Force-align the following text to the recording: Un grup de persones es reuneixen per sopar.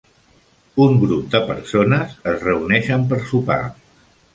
Un 0.85 0.97
grup 1.03 1.29
de 1.37 1.43
persones 1.51 2.19
es 2.35 2.43
reuneixen 2.49 3.09
per 3.13 3.25
sopar. 3.33 3.65